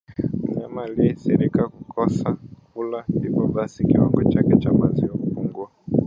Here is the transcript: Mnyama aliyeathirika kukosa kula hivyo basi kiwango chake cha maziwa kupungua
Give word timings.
Mnyama 0.43 0.83
aliyeathirika 0.83 1.63
kukosa 1.67 2.37
kula 2.73 3.05
hivyo 3.13 3.47
basi 3.47 3.85
kiwango 3.87 4.23
chake 4.23 4.57
cha 4.57 4.73
maziwa 4.73 5.17
kupungua 5.17 5.69